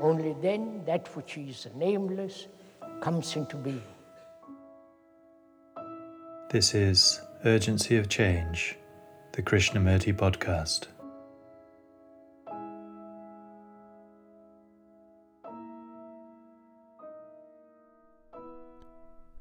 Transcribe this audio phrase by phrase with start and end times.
[0.00, 2.48] Only then that which is nameless
[3.00, 3.82] comes into being.
[6.50, 8.76] This is Urgency of Change,
[9.32, 10.88] the Krishnamurti podcast.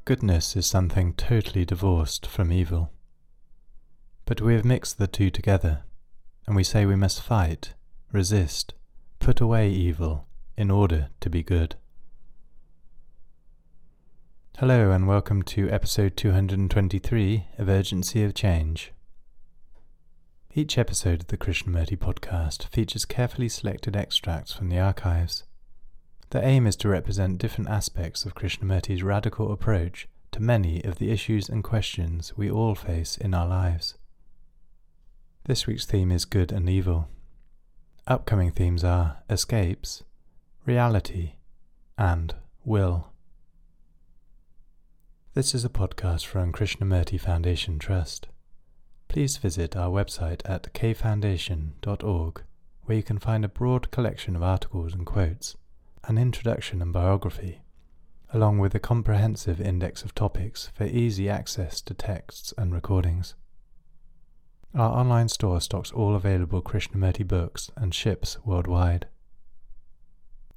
[0.05, 2.91] Goodness is something totally divorced from evil.
[4.25, 5.83] But we have mixed the two together,
[6.45, 7.73] and we say we must fight,
[8.11, 8.73] resist,
[9.19, 11.75] put away evil in order to be good.
[14.57, 18.91] Hello, and welcome to episode 223 of Urgency of Change.
[20.53, 25.43] Each episode of the Krishnamurti podcast features carefully selected extracts from the archives
[26.33, 31.11] the aim is to represent different aspects of Krishnamurti's radical approach to many of the
[31.11, 33.99] issues and questions we all face in our lives.
[35.45, 37.07] This week's theme is good and evil.
[38.07, 40.01] Upcoming themes are escapes,
[40.65, 41.33] reality,
[41.97, 43.11] and will.
[45.33, 48.27] This is a podcast from Krishnamurti Foundation Trust.
[49.09, 52.43] Please visit our website at kfoundation.org,
[52.83, 55.57] where you can find a broad collection of articles and quotes
[56.05, 57.61] an introduction and biography,
[58.33, 63.35] along with a comprehensive index of topics for easy access to texts and recordings.
[64.73, 69.07] Our online store stocks all available Krishnamurti books and ships worldwide.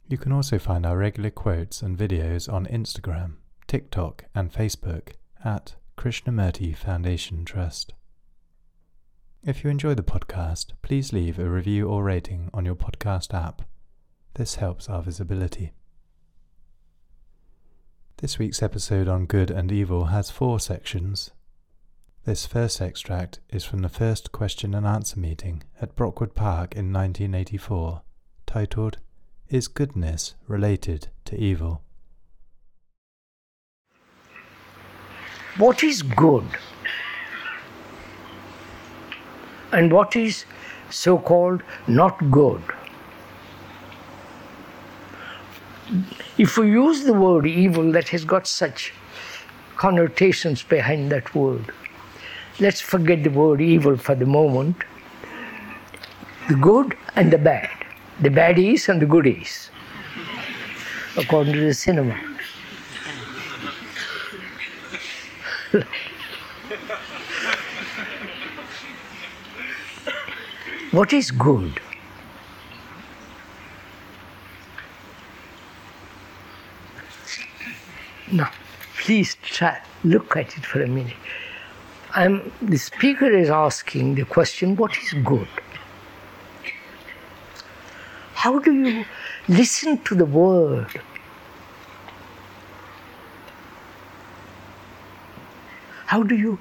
[0.09, 5.13] You can also find our regular quotes and videos on Instagram, TikTok, and Facebook
[5.45, 7.93] at Krishnamurti Foundation Trust.
[9.43, 13.63] If you enjoy the podcast, please leave a review or rating on your podcast app
[14.37, 15.73] this helps our visibility.
[18.19, 21.31] This week's episode on good and evil has four sections.
[22.27, 26.93] This first extract is from the first question and answer meeting at Brockwood Park in
[26.93, 28.03] 1984,
[28.45, 28.99] titled,
[29.49, 31.83] Is Goodness Related to Evil?
[35.57, 36.45] What is good?
[39.73, 40.45] And what is
[40.91, 42.63] so called not good?
[46.39, 48.93] if we use the word evil that has got such
[49.77, 51.73] connotations behind that word,
[52.61, 54.77] let's forget the word evil for the moment.
[56.49, 57.71] The good and the bad,
[58.21, 59.71] the baddies and the goodies,
[61.17, 62.15] according to the cinema.
[70.93, 71.81] what is good?
[78.33, 78.51] Now,
[78.99, 81.15] please try, look at it for a minute.
[82.15, 85.49] I'm, the speaker is asking the question what is good?
[88.47, 89.05] How do you
[89.49, 91.01] listen to the word?
[96.07, 96.57] How do you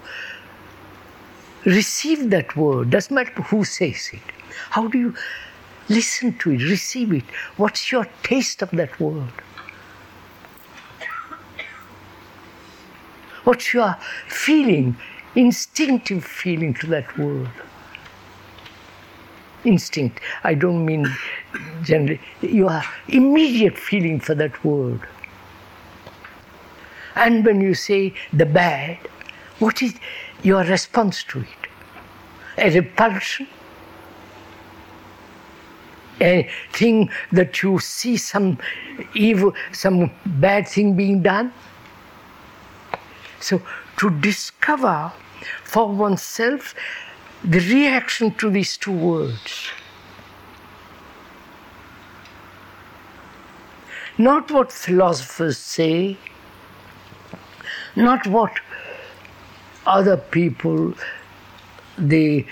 [1.64, 2.90] receive that word?
[2.90, 4.26] Doesn't matter who says it.
[4.72, 5.14] How do you
[5.88, 7.24] listen to it, receive it?
[7.58, 9.36] What's your taste of that word?
[13.44, 13.96] What's your
[14.28, 14.98] feeling,
[15.36, 17.52] instinctive feeling to that word?
[19.64, 21.06] Instinct, I don't mean
[21.84, 25.02] generally, your immediate feeling for that word.
[27.16, 28.98] And when you say the bad,
[29.60, 29.96] what is
[30.44, 31.48] your response to it?
[32.58, 33.48] A repulsion?
[36.22, 38.58] A thing that you see some
[39.14, 41.54] evil, some bad thing being done?
[43.40, 43.62] So,
[43.98, 45.12] to discover
[45.64, 46.74] for oneself
[47.44, 49.70] the reaction to these two words.
[54.18, 56.18] Not what philosophers say,
[57.98, 58.54] not what
[59.86, 60.94] other people,
[61.98, 62.46] the,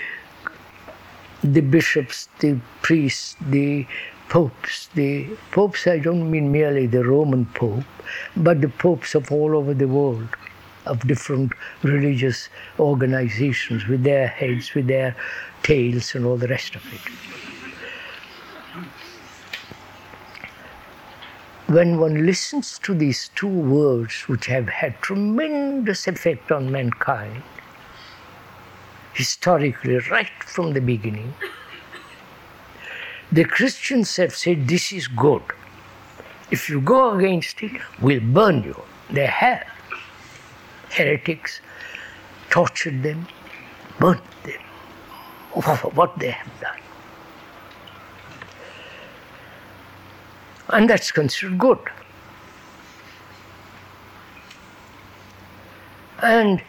[1.42, 3.86] the bishops, the priests, the
[4.28, 7.84] popes, the popes, I don't mean merely the Roman Pope,
[8.36, 10.28] but the popes of all over the world
[10.84, 11.52] of different
[11.82, 15.16] religious organizations with their heads, with their
[15.62, 17.43] tails, and all the rest of it.
[21.66, 27.42] When one listens to these two words which have had tremendous effect on mankind,
[29.14, 31.32] historically, right from the beginning,
[33.32, 35.42] the Christians have said this is good.
[36.50, 38.80] If you go against it, we'll burn you.
[39.10, 39.66] They have.
[40.90, 41.60] Heretics
[42.50, 43.26] tortured them,
[43.98, 44.60] burnt them
[45.54, 46.83] for what they have done.
[50.74, 51.78] And that's considered good.
[56.20, 56.60] And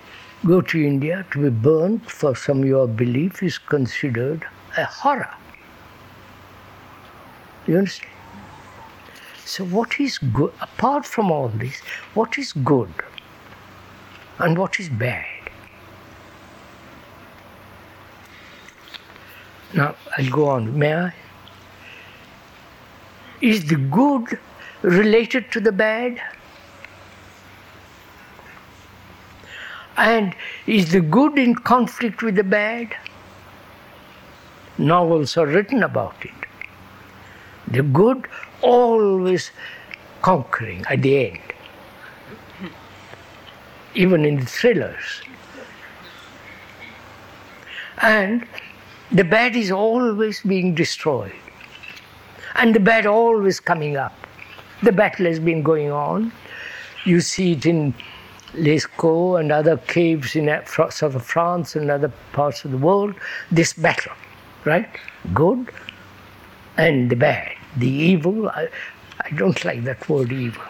[0.46, 4.46] go to India to be burnt for some of your belief is considered
[4.78, 5.34] a horror.
[7.66, 8.12] You understand?
[9.44, 11.80] So, what is good, apart from all this,
[12.14, 12.94] what is good
[14.38, 15.26] and what is bad?
[19.74, 20.78] Now, I'll go on.
[20.78, 21.14] May I?
[23.42, 24.40] Is the good
[24.82, 26.22] related to the bad?
[29.98, 30.36] And
[30.68, 32.96] is the good in conflict with the bad?
[34.78, 36.32] Novels are written about it.
[37.68, 38.28] The good
[38.62, 39.52] always
[40.22, 41.40] conquering at the end,
[43.94, 45.22] even in the thrillers.
[48.02, 48.46] And
[49.12, 51.32] the bad is always being destroyed,
[52.56, 54.14] and the bad always coming up.
[54.84, 56.32] The battle has been going on.
[57.06, 57.94] You see it in
[58.54, 63.16] Lascaux and other caves in south of France and other parts of the world.
[63.52, 64.14] This battle,
[64.66, 64.88] right?
[65.34, 65.72] Good
[66.78, 68.50] and the bad, the evil.
[68.50, 68.68] I,
[69.22, 70.64] I don't like that word evil.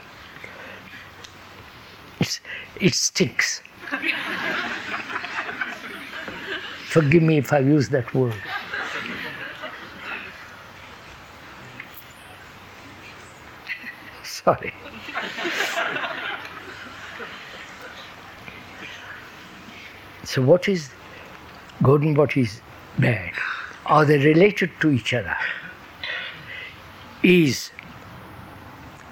[2.20, 2.40] It's,
[2.80, 3.62] it stinks.
[6.88, 8.36] Forgive me if I use that word.
[14.46, 14.74] Sorry.
[20.24, 20.92] so, what is
[21.84, 22.62] good and what is
[22.98, 23.34] bad?
[23.86, 25.36] Are they related to each other?
[27.26, 27.72] is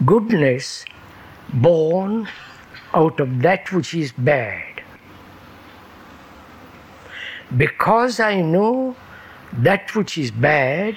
[0.06, 0.86] goodness
[1.52, 2.28] born
[2.94, 4.82] out of that which is bad.
[7.58, 8.96] Because I know
[9.54, 10.96] that which is bad,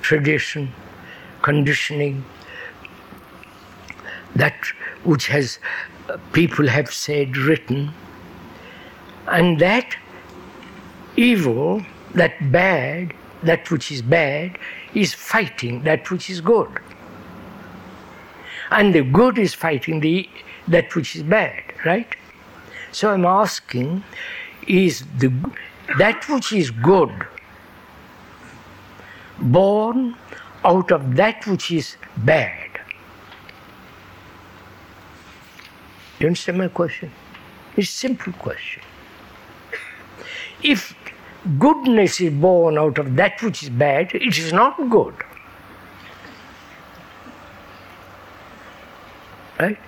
[0.00, 0.72] tradition,
[1.42, 2.24] conditioning,
[4.34, 4.54] that
[5.04, 5.58] which has
[6.08, 7.92] uh, people have said, written,
[9.26, 9.96] and that
[11.16, 11.84] evil,
[12.14, 14.58] that bad, that which is bad
[14.94, 16.68] is fighting that which is good.
[18.70, 20.28] And the good is fighting the,
[20.68, 22.14] that which is bad, right?
[22.92, 24.04] So I'm asking
[24.66, 25.32] is the,
[25.98, 27.26] that which is good
[29.40, 30.14] born
[30.64, 32.70] out of that which is bad?
[36.18, 37.10] You understand my question?
[37.76, 38.82] It's a simple question.
[40.62, 40.94] If
[41.58, 45.14] goodness is born out of that which is bad, it is not good.
[49.58, 49.78] Right?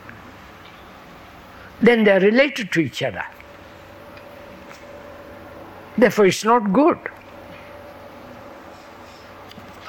[1.81, 3.25] Then they are related to each other.
[5.99, 6.99] Therefore, it's not good.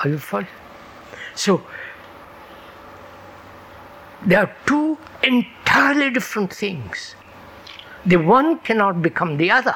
[0.03, 0.47] Are you following?
[1.35, 1.65] So,
[4.25, 7.15] there are two entirely different things.
[8.05, 9.75] The one cannot become the other.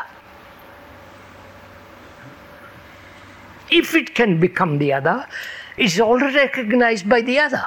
[3.69, 5.27] if it can become the other,
[5.77, 7.65] it's already recognized by the other.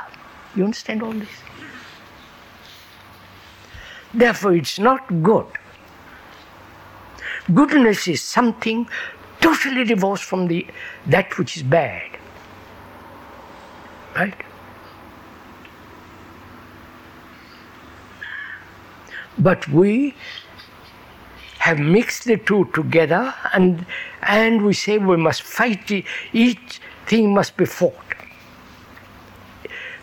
[0.56, 1.28] You understand all this?
[4.12, 5.46] Therefore, it's not good.
[7.54, 8.88] Goodness is something
[9.40, 10.66] totally divorced from the,
[11.06, 12.10] that which is bad.
[14.20, 14.34] Right?
[19.38, 20.14] But we
[21.58, 23.86] have mixed the two together and,
[24.22, 25.90] and we say we must fight,
[26.34, 27.94] each thing must be fought.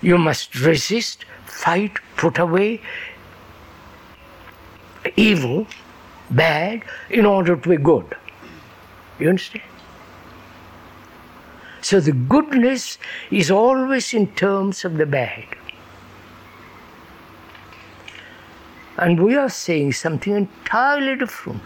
[0.01, 2.81] You must resist, fight, put away
[5.15, 5.67] evil,
[6.31, 6.81] bad,
[7.12, 8.15] in order to be good.
[9.19, 9.63] You understand?
[11.88, 12.98] So the goodness
[13.32, 15.46] is always in terms of the bad.
[18.98, 21.62] And we are saying something entirely different.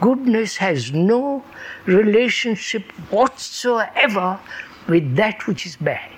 [0.00, 1.44] Goodness has no
[1.84, 4.40] relationship whatsoever
[4.88, 6.10] with that which is bad.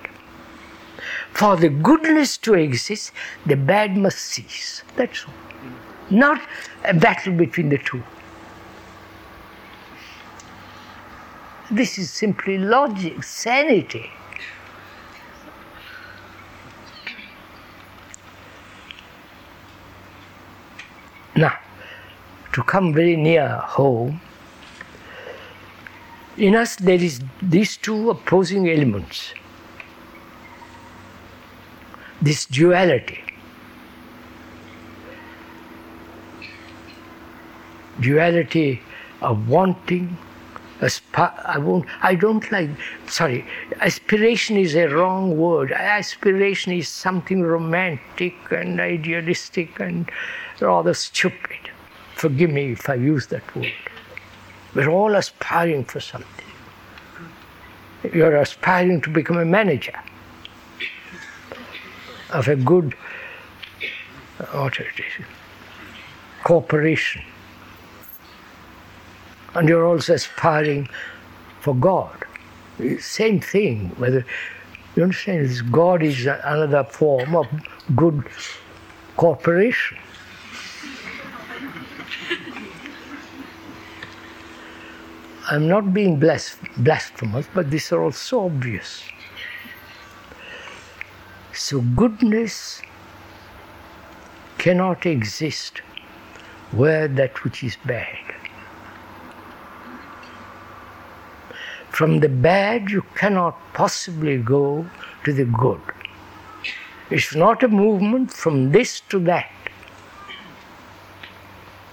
[1.35, 3.13] For the goodness to exist,
[3.45, 4.83] the bad must cease.
[4.97, 5.35] That's all.
[6.09, 6.41] Not
[6.83, 8.03] a battle between the two.
[11.71, 14.11] This is simply logic, sanity.
[21.37, 21.59] Now,
[22.55, 24.21] to come very near home,
[26.39, 29.35] in us there is these two opposing elements.
[32.23, 33.23] This duality.
[38.01, 38.81] Duality
[39.21, 40.17] of wanting,
[40.81, 41.87] I won't.
[42.03, 42.71] I don't like.
[43.07, 43.45] Sorry,
[43.81, 45.73] aspiration is a wrong word.
[45.73, 50.09] Aspiration is something romantic and idealistic and
[50.61, 51.71] rather stupid.
[52.15, 53.73] Forgive me if I use that word.
[54.75, 56.47] We're all aspiring for something.
[58.13, 59.99] You're aspiring to become a manager
[62.31, 62.95] of a good
[64.53, 65.27] what it is,
[66.45, 67.23] corporation
[69.55, 70.89] and you're also aspiring
[71.61, 72.25] for God.
[73.01, 74.25] Same thing, whether
[74.95, 77.47] you understand this God is another form of
[77.97, 78.25] good
[79.17, 79.99] cooperation.
[85.51, 89.03] I'm not being blasphemous, but these are all so obvious.
[91.55, 92.83] So goodness
[94.59, 95.81] cannot exist
[96.73, 98.38] where that which is bad.
[101.99, 104.87] From the bad, you cannot possibly go
[105.25, 105.81] to the good.
[107.11, 109.51] It's not a movement from this to that.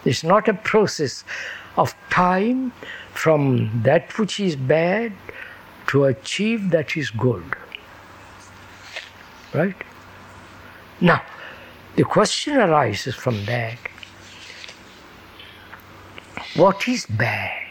[0.04, 1.24] It's not a process
[1.76, 2.72] of time
[3.16, 5.12] from that which is bad
[5.88, 7.56] to achieve that is good.
[9.56, 9.76] Right?
[11.02, 11.24] Now,
[11.96, 13.80] the question arises from that
[16.56, 17.65] what is bad?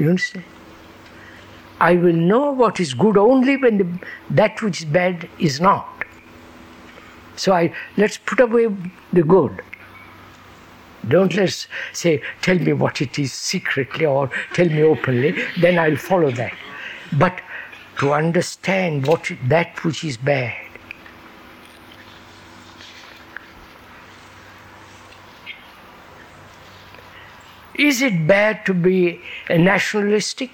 [0.00, 0.46] You understand?
[1.78, 3.86] I will know what is good only when the,
[4.30, 5.86] that which is bad is not.
[7.36, 8.68] So I let's put away
[9.12, 9.62] the good.
[11.08, 15.96] Don't let's say, tell me what it is secretly or tell me openly, then I'll
[15.96, 16.54] follow that.
[17.12, 17.40] But
[17.98, 20.69] to understand what that which is bad.
[27.80, 30.50] Is it bad to be a nationalistic?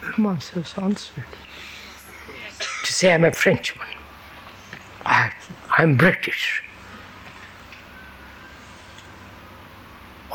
[0.00, 1.24] Come on, so answer.
[2.58, 3.86] To say I'm a Frenchman.
[5.06, 5.32] I,
[5.78, 6.64] I'm British.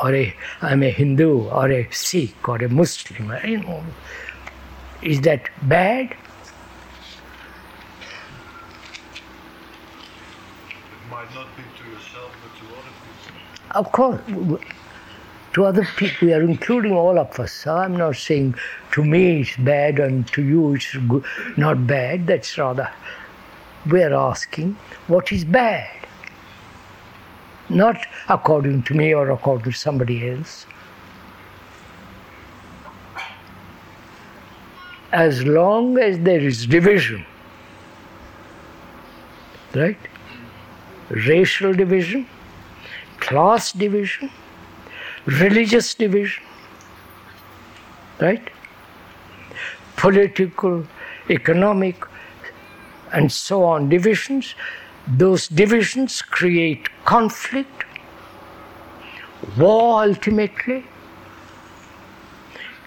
[0.02, 3.30] Or a, I'm a Hindu or a Sikh or a Muslim.
[3.44, 3.84] You know,
[5.02, 6.16] is that bad?
[13.72, 14.20] Of course,
[15.52, 17.66] to other people, we are including all of us.
[17.66, 18.54] I'm not saying
[18.92, 21.24] to me it's bad and to you it's good,
[21.56, 22.26] not bad.
[22.26, 22.90] That's rather,
[23.86, 25.90] we're asking what is bad.
[27.68, 27.98] Not
[28.28, 30.66] according to me or according to somebody else.
[35.12, 37.24] As long as there is division,
[39.74, 39.98] right?
[41.10, 42.26] Racial division,
[43.18, 44.30] class division,
[45.26, 46.42] religious division,
[48.20, 48.50] right?
[49.96, 50.86] Political,
[51.30, 52.04] economic,
[53.12, 54.54] and so on divisions.
[55.06, 57.84] Those divisions create conflict,
[59.56, 60.84] war ultimately,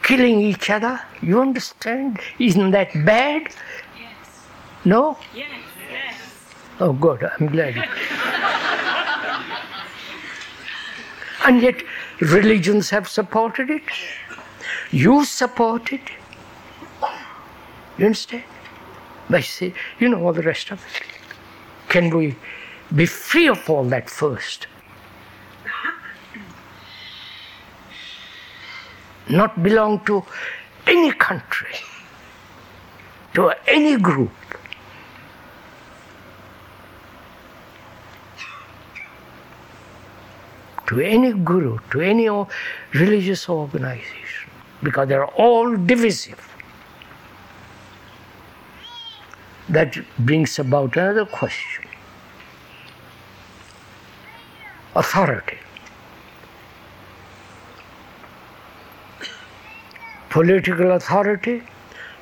[0.03, 0.99] killing each other.
[1.21, 2.19] You understand?
[2.39, 3.43] Isn't that bad?
[3.97, 4.45] Yes.
[4.83, 5.17] No?
[5.33, 5.68] Yes.
[6.79, 7.23] Oh, good.
[7.23, 7.75] I'm glad.
[11.45, 11.83] And yet,
[12.21, 13.83] religions have supported it.
[14.91, 16.01] You support it.
[17.97, 18.43] You understand?
[19.29, 21.03] They say, you know all the rest of it.
[21.89, 22.35] Can we
[22.95, 24.67] be free of all that first?
[29.27, 30.23] Not belong to
[30.87, 31.75] any country,
[33.33, 34.31] to any group.
[40.89, 42.27] To any guru, to any
[42.93, 44.49] religious organization,
[44.81, 46.45] because they're all divisive.
[49.69, 51.85] That brings about another question
[54.95, 55.57] authority.
[60.31, 61.61] Political authority,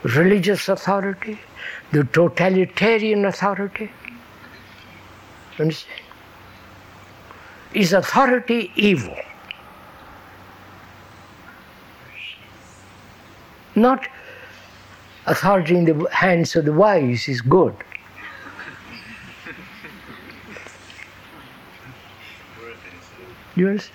[0.04, 1.40] religious authority,
[1.92, 3.90] the totalitarian authority.
[5.58, 6.07] Understand?
[7.74, 9.16] Is authority evil?
[13.76, 14.08] Not
[15.28, 17.76] authority in the hands of the wise is good.
[23.56, 23.90] Yes,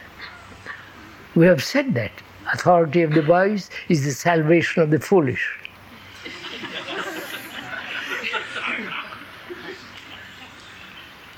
[1.37, 2.11] We have said that.
[2.53, 5.59] Authority of the wise is the salvation of the foolish.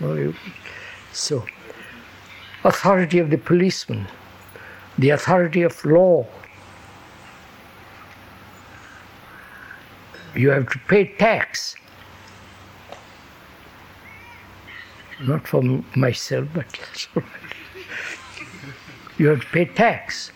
[0.00, 0.34] Oh,
[1.12, 1.46] so,
[2.64, 4.06] authority of the policeman,
[4.98, 6.26] the authority of law.
[10.34, 11.76] You have to pay tax.
[15.20, 15.62] Not for
[15.94, 17.06] myself, but
[19.18, 20.32] you have to pay tax.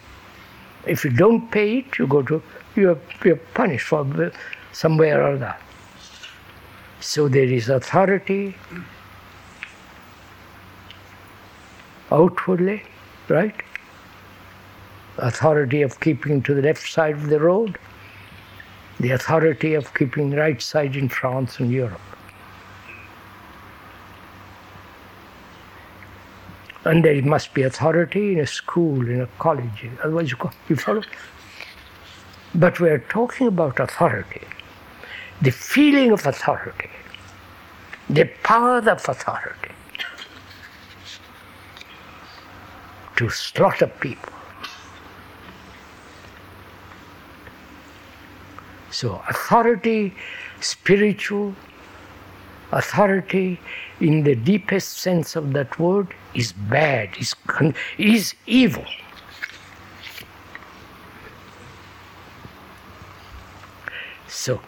[0.87, 2.43] If you don't pay it, you go to
[2.77, 2.97] you're,
[3.55, 4.33] punished for
[4.73, 5.57] somewhere or other.
[7.01, 8.55] So there is authority
[12.11, 12.83] outwardly,
[13.29, 13.55] right?
[15.19, 17.79] Authority of keeping to the left side of the road,
[19.01, 22.01] the authority of keeping right side in France and Europe.
[26.85, 30.39] And there must be authority in a school, in a college, otherwise you,
[30.69, 31.03] you follow?
[32.55, 34.41] But we are talking about authority,
[35.43, 36.89] the feeling of authority,
[38.09, 39.68] the power of authority
[43.19, 44.33] to slaughter people.
[48.93, 50.15] So, authority,
[50.61, 51.55] spiritual,
[52.71, 53.59] authority
[54.01, 57.35] in the deepest sense of that word is bad, is,
[57.99, 58.87] is evil.
[64.29, 64.61] So,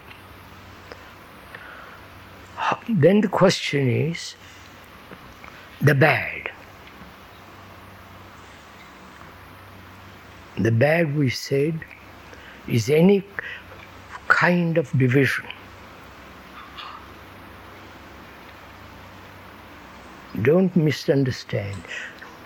[2.89, 4.35] then the question is
[5.79, 6.50] the bad.
[10.61, 11.79] The bad, we said,
[12.67, 13.23] is any
[14.27, 15.45] kind of division.
[20.43, 21.77] Don't misunderstand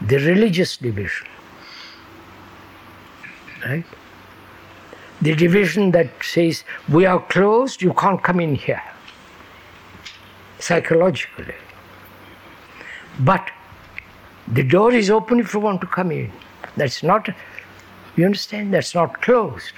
[0.02, 1.28] the religious division.
[3.66, 3.86] Right?
[5.22, 8.82] The division that says, we are closed, you can't come in here.
[10.60, 11.56] Psychologically.
[13.20, 13.52] But
[14.48, 16.32] the door is open if you want to come in.
[16.78, 17.30] That's not
[18.16, 18.74] you understand?
[18.74, 19.74] That's not closed.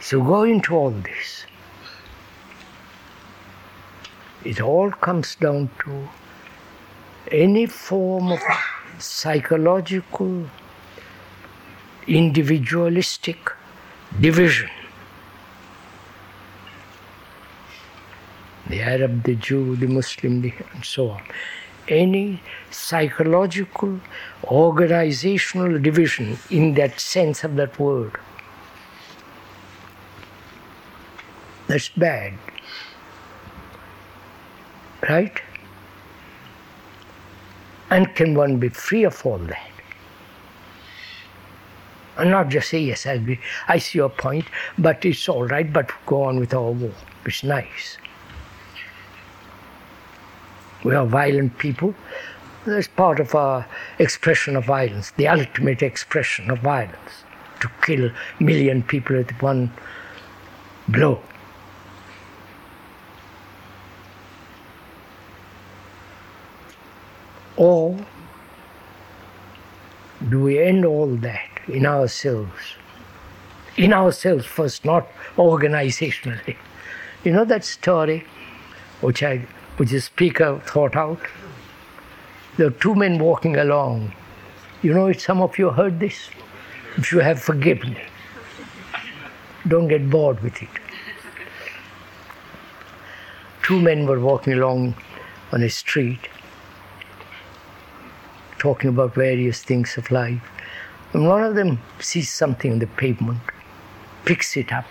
[0.00, 1.46] So go into all this.
[4.44, 6.08] It all comes down to
[7.32, 8.40] any form of
[8.98, 10.44] psychological,
[12.06, 13.50] individualistic
[14.20, 14.70] division.
[18.68, 21.22] The Arab, the Jew, the Muslim, the, and so on
[21.88, 24.00] any psychological,
[24.44, 28.18] organizational division in that sense of that word.
[31.66, 32.34] That's bad.
[35.08, 35.40] Right?
[37.90, 39.70] And can one be free of all that?
[42.16, 44.46] And not just say, yes, I'll be, I see your point,
[44.78, 46.92] but it's all right, but go on with our war.
[47.26, 47.98] It's nice.
[50.86, 51.96] We are violent people.
[52.64, 53.66] That's part of our
[53.98, 57.24] expression of violence, the ultimate expression of violence,
[57.60, 59.72] to kill a million people at one
[60.86, 61.20] blow.
[67.56, 67.98] Or
[70.28, 72.76] do we end all that in ourselves?
[73.76, 76.56] In ourselves first, not organizationally.
[77.24, 78.24] You know that story
[79.00, 81.20] which I which the speaker thought out.
[82.56, 84.14] There are two men walking along.
[84.82, 86.30] You know, some of you heard this.
[86.96, 87.98] If you have, forgive me.
[89.68, 90.68] Don't get bored with it.
[93.62, 94.94] Two men were walking along
[95.52, 96.28] on a street,
[98.58, 100.40] talking about various things of life.
[101.12, 103.40] And one of them sees something on the pavement,
[104.24, 104.86] picks it up,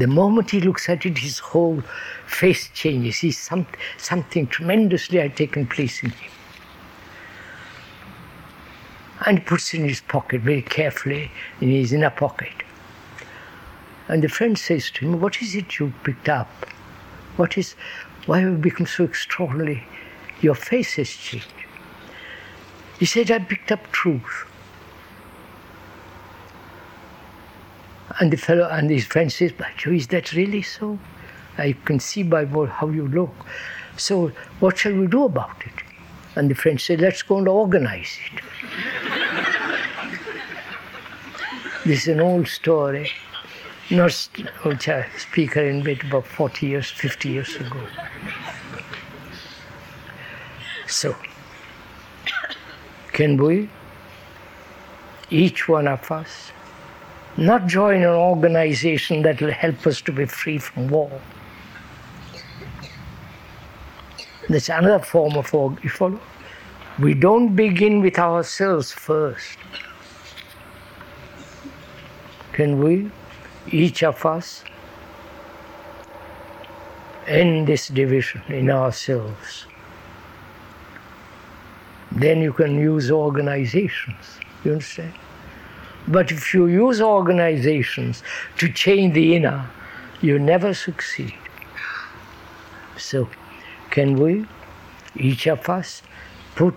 [0.00, 1.82] the moment he looks at it, his whole
[2.26, 3.18] face changes.
[3.18, 3.66] He's some,
[3.98, 6.30] something tremendously had taken place in him.
[9.26, 12.52] And he puts it in his pocket very carefully, in his inner pocket.
[14.08, 16.48] And the friend says to him, What is it you picked up?
[17.36, 17.74] What is,
[18.26, 19.84] why have you become so extraordinary?
[20.40, 21.52] Your face has changed.
[22.98, 24.46] He said, I picked up truth.
[28.18, 30.98] And the fellow and his friend says, But is that really so?
[31.58, 33.34] I can see by how you look.
[33.96, 35.72] So what shall we do about it?
[36.34, 38.42] And the friend said, Let's go and organize it.
[41.82, 43.10] This is an old story,
[43.90, 44.12] not
[44.64, 47.80] which uh, I speak in bit about 40 years, 50 years ago.
[50.86, 51.16] So,
[53.12, 53.70] can we,
[55.30, 56.52] each one of us,
[57.36, 61.10] not join an organization that will help us to be free from war?
[64.48, 65.82] That's another form of org.
[65.84, 66.20] You follow?
[66.98, 69.56] We don't begin with ourselves first.
[72.52, 73.10] Can we,
[73.70, 74.64] each of us,
[77.26, 79.66] end this division in ourselves?
[82.10, 84.40] Then you can use organizations.
[84.64, 85.14] You understand?
[86.10, 88.22] But if you use organizations
[88.58, 89.70] to change the inner,
[90.20, 91.34] you never succeed.
[92.98, 93.28] So,
[93.90, 94.46] can we,
[95.16, 96.02] each of us,
[96.56, 96.74] put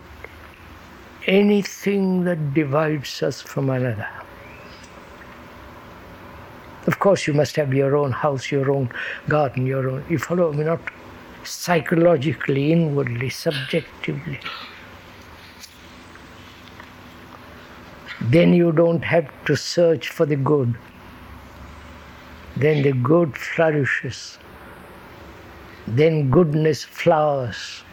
[1.26, 4.08] anything that divides us from another?
[6.86, 8.92] Of course, you must have your own house, your own
[9.28, 10.06] garden, your own.
[10.10, 10.82] You follow me, not
[11.44, 14.40] psychologically, inwardly, subjectively.
[18.24, 20.76] Then you don't have to search for the good.
[22.56, 24.38] Then the good flourishes.
[25.88, 27.84] Then goodness flowers.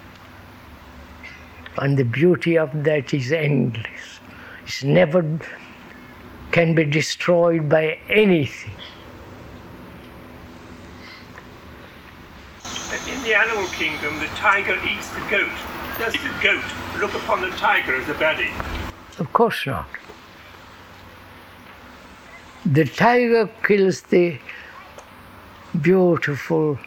[1.78, 4.20] And the beauty of that is endless.
[4.64, 5.24] It's never
[6.52, 8.72] can be destroyed by anything.
[13.08, 15.50] In the animal kingdom, the tiger eats the goat.
[15.98, 16.64] Does the goat
[16.98, 18.50] look upon the tiger as a baddie?
[19.18, 19.88] Of course not.
[22.66, 24.38] The tiger kills the
[25.80, 26.78] beautiful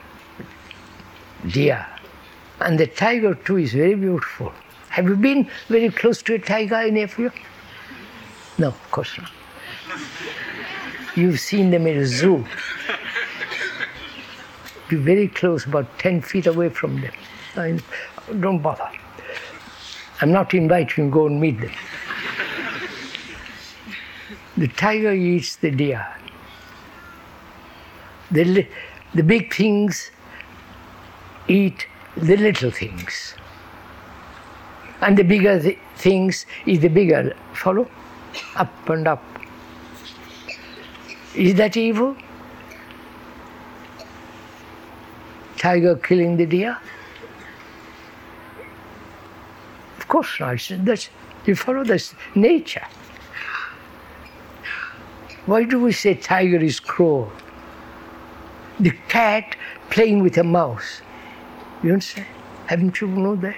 [1.48, 1.86] deer.
[2.60, 4.54] And the tiger too is very beautiful.
[4.90, 7.36] Have you been very close to a tiger, in Africa?
[8.60, 9.32] No, of course not.
[11.16, 12.46] You've seen them in a zoo.
[14.90, 17.14] Be very close, about 10 feet away from them.
[17.56, 17.80] I,
[18.40, 18.90] don't bother.
[20.22, 21.72] I'm not inviting you to go and meet them.
[24.56, 26.06] The tiger eats the deer.
[28.32, 28.68] The,
[29.14, 30.12] the big things
[31.48, 33.36] eat the little things.
[35.02, 37.36] And the bigger th- things is the bigger.
[37.54, 37.90] Follow?
[38.56, 39.24] Up and up.
[41.36, 42.16] Is that evil?
[45.58, 46.78] Tiger killing the deer?
[49.98, 50.60] Of course not.
[50.86, 51.10] That's,
[51.46, 52.86] you follow this nature.
[55.46, 57.30] Why do we say tiger is cruel?
[58.80, 59.56] The cat
[59.90, 61.02] playing with a mouse.
[61.84, 62.28] You understand?
[62.68, 63.58] Haven't you known that?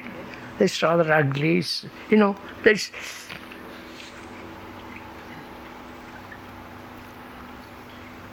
[0.58, 1.60] That's rather ugly.
[1.60, 2.92] It's, you know, that's.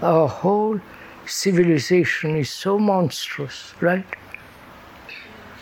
[0.01, 0.81] Our whole
[1.27, 4.07] civilization is so monstrous, right?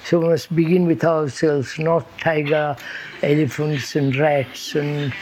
[0.04, 2.76] So we must begin with ourselves, not tiger,
[3.22, 5.12] elephants, and rats and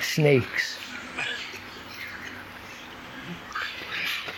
[0.00, 0.83] snakes.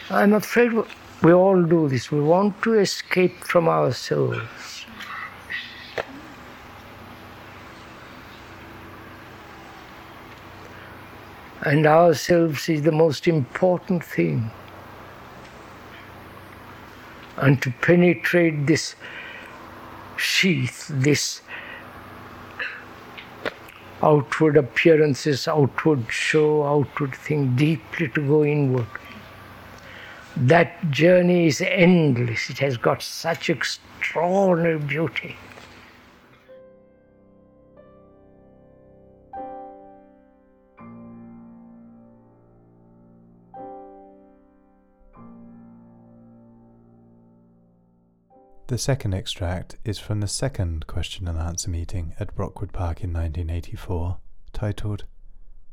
[0.08, 2.12] I'm afraid we- all do this.
[2.12, 4.86] We want to escape from ourselves.
[11.62, 14.52] And ourselves is the most important thing.
[17.36, 18.94] And to penetrate this
[20.16, 21.42] sheath, this
[24.00, 28.86] outward appearances, outward show, outward thing, deeply to go inward
[30.36, 32.50] that journey is endless.
[32.50, 35.36] It has got such extraordinary beauty.
[48.68, 53.12] The second extract is from the second question and answer meeting at Brockwood Park in
[53.12, 54.18] 1984,
[54.52, 55.04] titled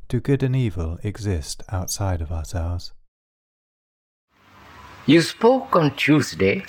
[0.08, 2.92] Do Good and Evil Exist Outside of Ourselves?
[5.06, 6.64] You spoke on Tuesday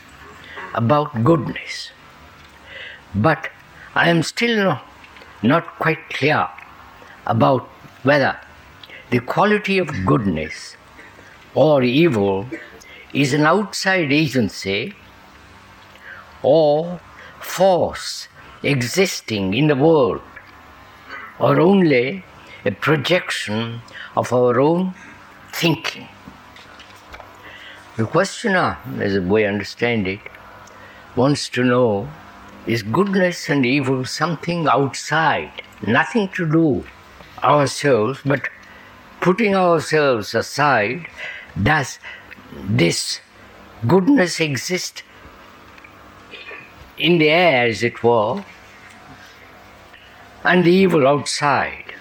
[0.73, 1.91] about goodness,
[3.15, 3.49] but
[3.95, 4.79] I am still no,
[5.41, 6.49] not quite clear
[7.25, 7.69] about
[8.03, 8.37] whether
[9.09, 10.75] the quality of goodness
[11.53, 12.45] or evil
[13.13, 14.93] is an outside agency
[16.43, 16.99] or
[17.39, 18.27] force
[18.63, 20.21] existing in the world
[21.39, 22.25] or only
[22.65, 23.79] a projection
[24.17, 24.93] of our own
[25.53, 26.09] thinking.
[27.97, 30.19] The questioner, as we understand it,
[31.15, 32.09] wants to know
[32.67, 36.83] is goodness and evil something outside, nothing to do
[37.41, 38.49] ourselves, but
[39.21, 41.07] putting ourselves aside,
[41.61, 41.99] does
[42.51, 43.21] this
[43.87, 45.03] goodness exist
[46.97, 48.43] in the air, as it were,
[50.43, 51.93] and the evil outside?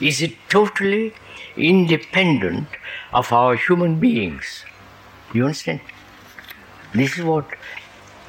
[0.00, 1.14] Is it totally
[1.60, 2.68] independent
[3.12, 4.64] of our human beings?
[5.32, 5.80] You understand?
[6.94, 7.46] This is what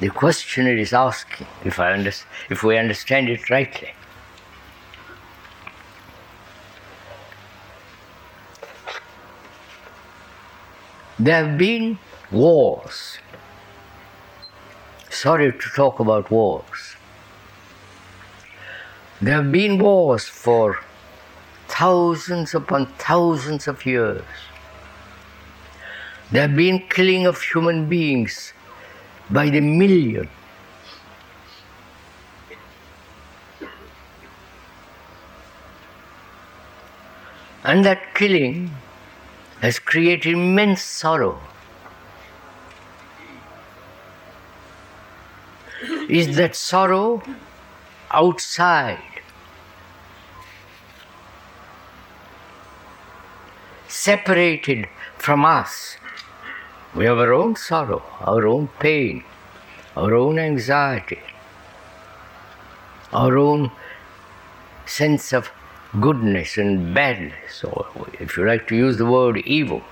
[0.00, 2.12] the questioner is asking, if, I under,
[2.50, 3.92] if we understand it rightly.
[11.18, 11.98] There have been
[12.32, 13.18] wars.
[15.10, 16.96] Sorry to talk about wars.
[19.20, 20.80] There have been wars for
[21.72, 24.22] thousands upon thousands of years.
[26.30, 28.52] There have been killing of human beings
[29.30, 30.28] by the million.
[37.64, 38.70] And that killing
[39.60, 41.40] has created immense sorrow.
[46.08, 47.22] Is that sorrow
[48.10, 49.11] outside?
[53.92, 55.98] Separated from us.
[56.94, 59.22] We have our own sorrow, our own pain,
[59.94, 61.20] our own anxiety,
[63.12, 63.70] our own
[64.86, 65.50] sense of
[66.00, 67.86] goodness and badness, or
[68.18, 69.82] if you like to use the word evil.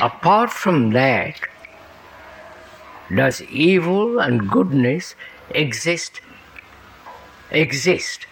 [0.00, 1.38] Apart from that,
[3.14, 5.14] does evil and goodness
[5.50, 6.20] exist?
[7.52, 8.26] Exist.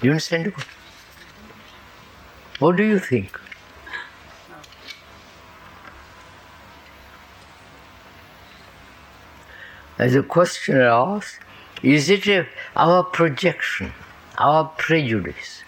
[0.00, 0.52] Do you understand?
[2.58, 3.38] What do you think?
[9.98, 11.38] As the questioner asks,
[11.82, 13.92] is it a, our projection,
[14.38, 15.62] our prejudice,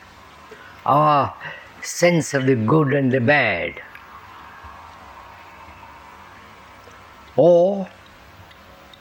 [0.87, 1.35] our
[1.83, 3.81] sense of the good and the bad?
[7.37, 7.89] Or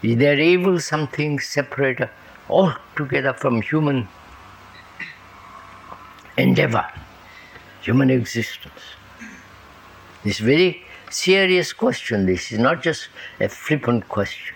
[0.04, 2.10] is there evil something separate
[2.50, 4.08] altogether from human
[6.38, 6.86] endeavor,
[7.88, 8.82] human existence?
[10.24, 12.26] This very serious question.
[12.26, 13.08] This is not just
[13.40, 14.56] a flippant question.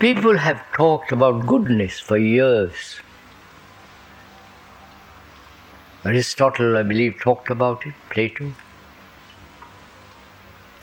[0.00, 2.98] People have talked about goodness for years.
[6.04, 8.52] Aristotle, I believe, talked about it, Plato.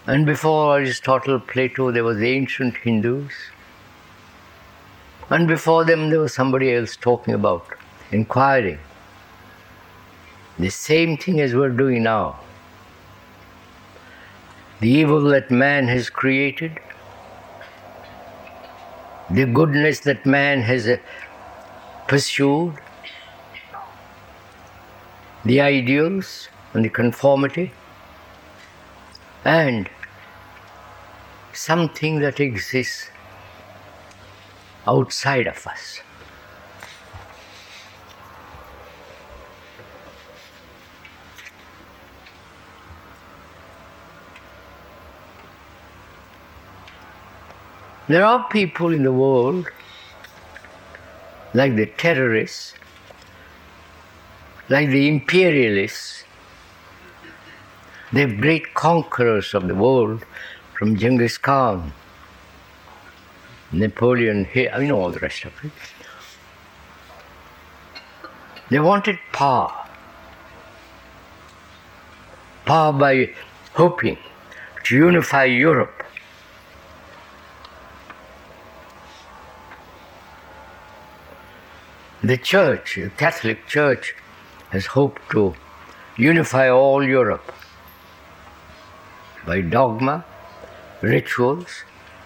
[0.07, 3.33] And before Aristotle, Plato, there was the ancient Hindus.
[5.29, 7.65] And before them, there was somebody else talking about,
[8.11, 8.79] inquiring.
[10.57, 12.39] The same thing as we're doing now.
[14.81, 16.79] The evil that man has created
[19.29, 20.97] the goodness that man has uh,
[22.07, 22.73] pursued,
[25.45, 27.71] the ideals and the conformity,
[29.45, 29.87] and
[31.53, 33.09] something that exists
[34.87, 36.01] outside of us.
[48.07, 49.69] There are people in the world,
[51.53, 52.73] like the terrorists,
[54.67, 56.23] like the imperialists,
[58.11, 60.25] the great conquerors of the world,
[60.73, 61.93] from Genghis Khan,
[63.71, 65.71] Napoleon, you know all the rest of it.
[68.69, 69.71] They wanted power.
[72.65, 73.33] Power by
[73.73, 74.17] hoping
[74.83, 75.99] to unify Europe
[82.21, 84.13] The Church, the Catholic Church,
[84.71, 85.55] has hoped to
[86.17, 87.53] unify all Europe
[89.45, 90.25] by dogma,
[91.01, 91.85] rituals,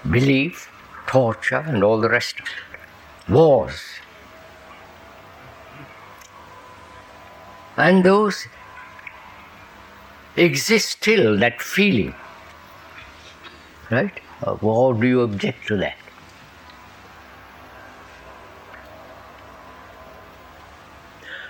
[0.10, 0.71] belief,
[1.07, 3.31] torture, and all the rest of it.
[3.31, 3.81] Wars.
[7.77, 8.47] And those
[10.35, 12.13] exist still, that feeling.
[13.89, 14.19] Right?
[14.41, 15.97] Uh, How do you object to that?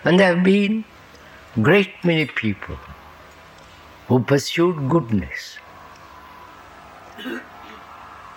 [0.05, 0.83] And there have been
[1.61, 2.77] great many people
[4.07, 5.57] who pursued goodness.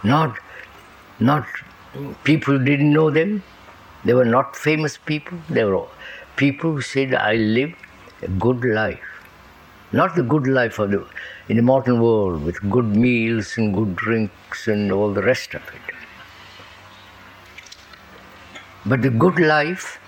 [0.05, 0.39] Not,
[1.19, 1.47] not
[2.25, 3.43] people didn't know them.
[4.05, 5.39] They were not famous people.
[5.49, 5.87] They were
[6.37, 7.75] people who said, I live
[8.23, 9.01] a good life.
[9.93, 11.07] Not the good life of the
[11.49, 15.63] in the modern world with good meals and good drinks and all the rest of
[15.63, 15.95] it.
[18.85, 20.01] But the good life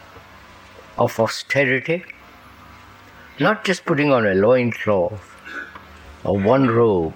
[0.98, 2.04] of austerity,
[3.38, 5.36] not just putting on a loincloth
[6.24, 7.14] or one robe.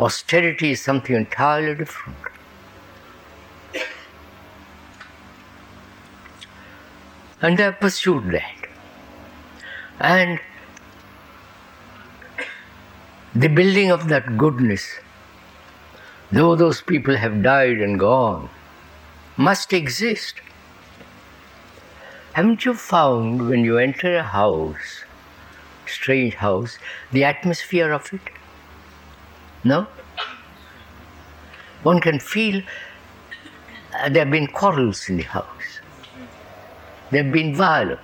[0.00, 2.31] Austerity is something entirely different.
[7.42, 8.68] And have pursued that.
[9.98, 10.38] And
[13.34, 14.86] the building of that goodness,
[16.30, 18.48] though those people have died and gone,
[19.36, 20.36] must exist.
[22.34, 25.04] Haven't you found when you enter a house,
[25.86, 26.78] strange house,
[27.10, 28.20] the atmosphere of it?
[29.64, 29.86] No?
[31.82, 32.62] One can feel
[33.98, 35.61] uh, there have been quarrels in the house.
[37.12, 38.00] There have been violence.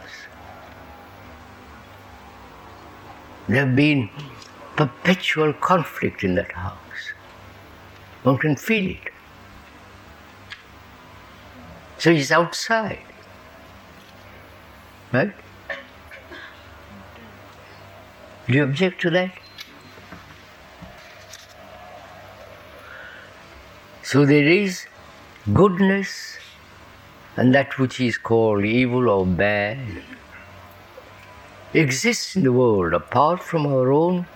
[3.48, 4.10] There have been
[4.76, 7.12] perpetual conflict in that house.
[8.22, 9.12] One can feel it.
[11.96, 12.98] So he's outside.
[15.10, 15.32] Right?
[18.46, 19.32] Do you object to that?
[24.02, 24.86] So there is
[25.54, 26.37] goodness
[27.38, 29.78] and that which is called evil or bad
[31.72, 34.26] exists in the world apart from our own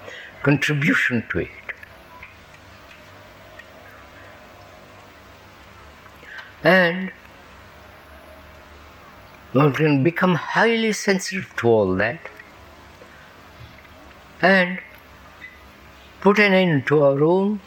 [0.44, 1.72] contribution to it.
[6.62, 7.10] And
[9.52, 12.20] one can become highly sensitive to all that
[14.40, 14.78] and
[16.20, 17.60] put an end to our own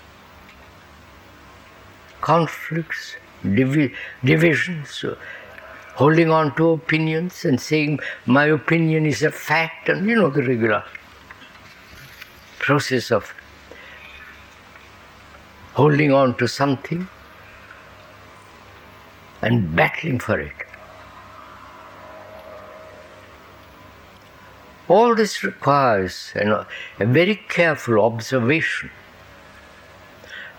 [2.21, 3.17] conflicts,
[3.53, 5.05] divi- divisions,
[5.95, 10.43] holding on to opinions and saying my opinion is a fact, and you know the
[10.43, 10.84] regular
[12.60, 13.34] process of
[15.73, 17.08] holding on to something
[19.41, 20.53] and battling for it.
[24.88, 26.65] All this requires you know,
[26.99, 28.91] a very careful observation,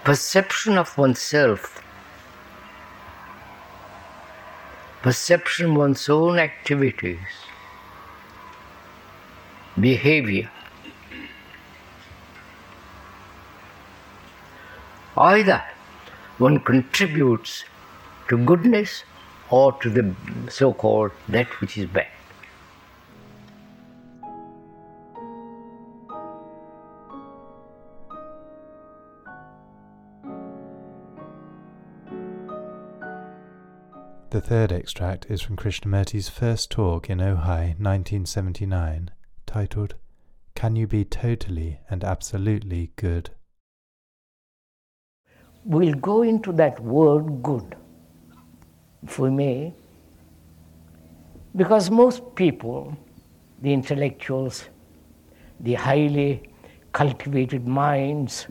[0.05, 1.81] perception of oneself,
[5.07, 7.21] perception one's own activities,
[9.79, 10.51] behavior.
[15.17, 15.63] Either
[16.39, 17.63] one contributes
[18.29, 19.05] to goodness
[19.49, 20.05] or to the
[20.51, 22.16] so called that which is bad.
[34.47, 39.11] Third extract is from Krishnamurti's first talk in Ojai 1979,
[39.45, 39.97] titled
[40.55, 43.31] Can You Be Totally and Absolutely Good?
[45.65, 47.75] We'll go into that word good,
[49.03, 49.75] if we may,
[51.57, 52.97] because most people,
[53.63, 54.67] the intellectuals,
[55.59, 56.49] the highly
[56.93, 58.47] cultivated minds,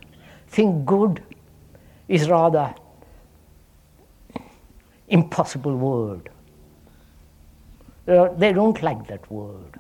[0.50, 1.24] think good
[2.10, 2.76] is rather
[5.08, 6.30] impossible word.
[8.08, 9.80] Uh, they don't like that word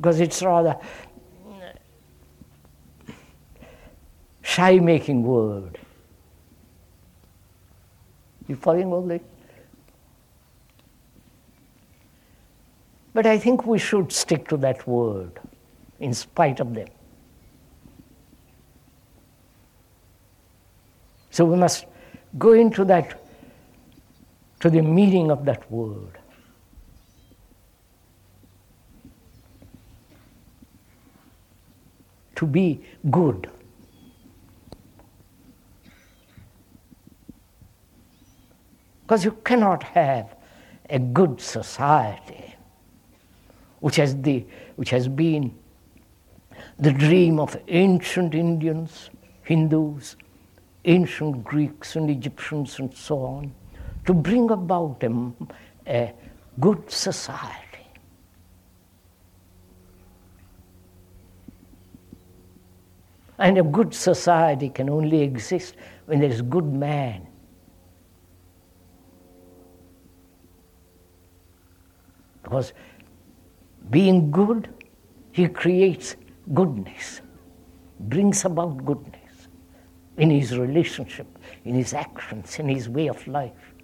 [0.00, 0.76] because it's rather
[4.40, 5.78] shy making word.
[8.48, 9.20] You following all this?
[13.12, 15.38] But I think we should stick to that word
[15.98, 16.88] in spite of them.
[21.30, 21.86] So we must
[22.38, 23.20] go into that,
[24.60, 26.18] to the meaning of that word.
[32.36, 33.50] To be good.
[39.02, 40.36] Because you cannot have
[40.88, 42.54] a good society
[43.80, 45.54] which has, the, which has been
[46.78, 49.10] the dream of ancient Indians,
[49.42, 50.16] Hindus,
[50.84, 53.52] ancient Greeks and Egyptians and so on,
[54.06, 55.32] to bring about a,
[55.86, 56.12] a
[56.58, 57.86] good society.
[63.38, 65.74] And a good society can only exist
[66.06, 67.26] when there is good man.
[72.42, 72.72] Because
[73.90, 74.68] being good,
[75.32, 76.16] he creates
[76.52, 77.20] goodness,
[77.98, 79.19] brings about goodness
[80.16, 81.26] in his relationship,
[81.64, 83.74] in his actions, in his way of life.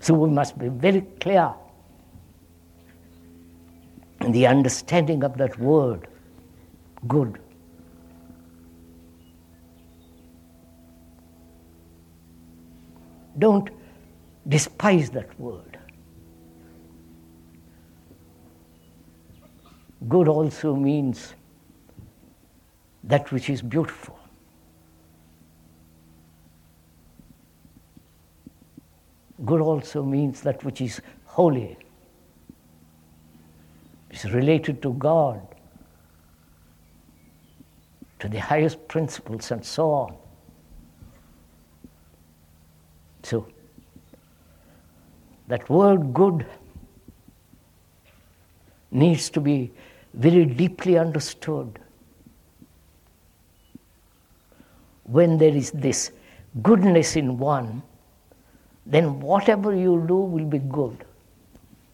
[0.00, 1.52] So we must be very clear
[4.20, 6.08] and the understanding of that word,
[7.06, 7.38] good.
[13.38, 13.68] Don't
[14.48, 15.78] despise that word.
[20.08, 21.34] Good also means
[23.04, 24.15] that which is beautiful.
[29.46, 31.78] Good also means that which is holy.
[34.10, 35.40] It's related to God,
[38.18, 40.16] to the highest principles, and so on.
[43.22, 43.46] So,
[45.48, 46.46] that word good
[48.90, 49.72] needs to be
[50.14, 51.78] very deeply understood.
[55.04, 56.10] When there is this
[56.62, 57.82] goodness in one,
[58.86, 61.04] then whatever you do will be good.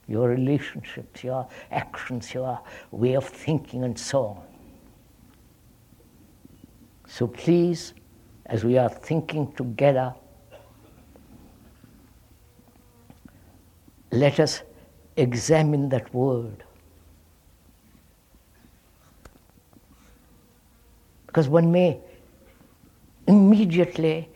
[0.07, 4.43] Your relationships, your actions, your way of thinking, and so on.
[7.09, 7.95] So please,
[8.47, 10.15] as we are thinking together,
[14.11, 14.63] let us
[15.17, 16.65] examine that word.
[21.27, 21.99] Because one may
[23.27, 24.29] immediately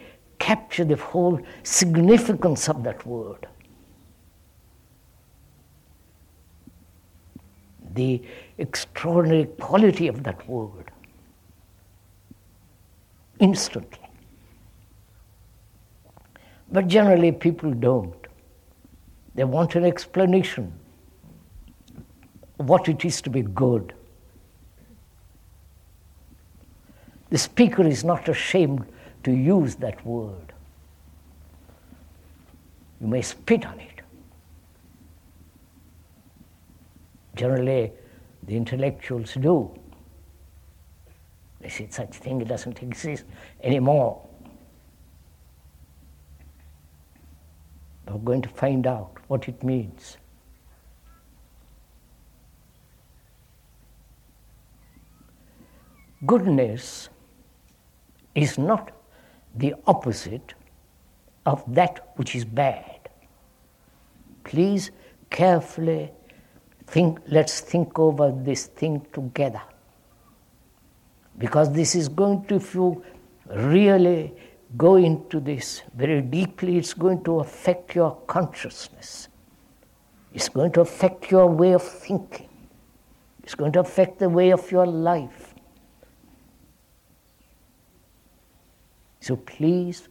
[0.46, 3.48] capture the whole significance of that word.
[7.94, 8.22] The
[8.56, 10.92] extraordinary quality of that word
[13.40, 14.08] instantly.
[16.70, 18.26] But generally, people don't.
[19.34, 20.72] They want an explanation
[22.56, 23.94] what it is to be good.
[27.30, 28.86] The speaker is not ashamed
[29.26, 30.52] to use that word.
[33.00, 34.00] You may spit on it.
[37.34, 37.92] Generally,
[38.44, 39.76] the intellectuals do.
[41.60, 43.24] They say such thing doesn't exist
[43.64, 44.24] anymore.
[48.06, 50.18] We're going to find out what it means.
[56.24, 57.08] Goodness
[58.36, 58.92] is not
[59.56, 60.54] the opposite
[61.44, 63.08] of that which is bad.
[64.44, 64.90] Please
[65.30, 66.12] carefully
[66.86, 69.62] think, let's think over this thing together.
[71.38, 73.04] Because this is going to, if you
[73.48, 74.32] really
[74.76, 79.28] go into this very deeply, it's going to affect your consciousness.
[80.32, 82.48] It's going to affect your way of thinking.
[83.42, 85.45] It's going to affect the way of your life.
[89.26, 90.08] So please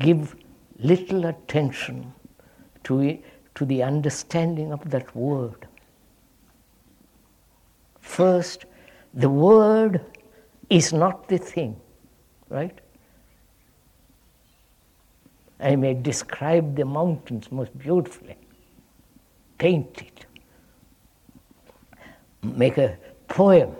[0.00, 0.34] give
[0.80, 2.12] little attention
[2.82, 3.24] to, it,
[3.54, 5.68] to the understanding of that word.
[8.00, 8.64] First,
[9.14, 10.00] the word
[10.70, 11.76] is not the thing,
[12.48, 12.76] right?
[15.60, 18.36] I may describe the mountains most beautifully,
[19.58, 20.26] paint it,
[22.42, 23.70] make a poem,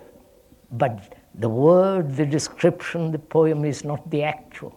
[0.71, 4.74] but the word, the description, the poem is not the actual.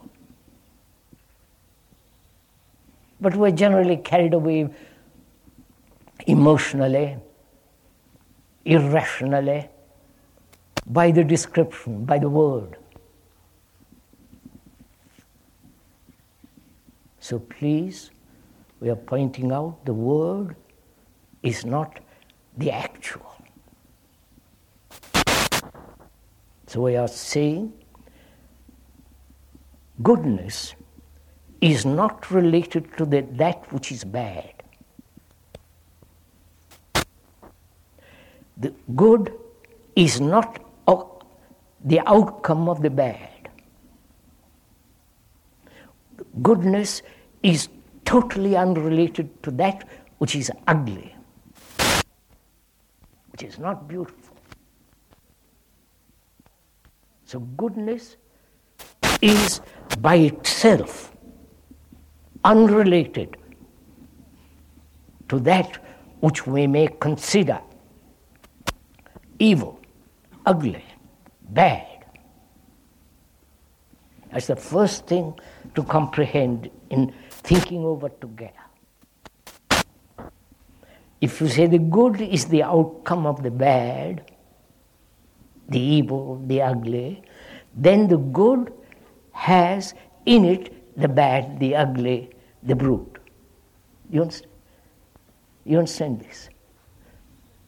[3.21, 4.69] But we're generally carried away
[6.25, 7.17] emotionally,
[8.65, 9.69] irrationally,
[10.85, 12.77] by the description, by the word.
[17.19, 18.11] So please,
[18.79, 20.55] we are pointing out the word
[21.43, 21.99] is not
[22.57, 23.36] the actual.
[26.67, 27.73] So we are saying
[30.03, 30.75] goodness
[31.61, 34.53] is not related to the, that which is bad.
[38.57, 39.33] The good
[39.95, 40.63] is not
[41.87, 43.49] the outcome of the bad.
[46.41, 47.01] Goodness
[47.43, 47.69] is
[48.03, 49.87] totally unrelated to that
[50.17, 51.15] which is ugly,
[53.31, 54.26] which is not beautiful.
[57.27, 58.15] So, goodness
[59.21, 59.59] is
[59.99, 61.11] by itself
[62.45, 63.35] unrelated
[65.27, 65.75] to that
[66.21, 67.59] which we may consider
[69.39, 69.77] evil,
[70.45, 70.85] ugly,
[71.49, 72.05] bad.
[74.31, 75.33] That's the first thing
[75.75, 78.53] to comprehend in thinking over together.
[81.19, 84.31] If you say the good is the outcome of the bad,
[85.69, 87.23] the evil, the ugly,
[87.75, 88.73] then the good
[89.31, 89.93] has
[90.25, 92.29] in it the bad, the ugly,
[92.63, 93.17] the brute.
[94.09, 94.51] You understand?
[95.65, 96.49] You understand this?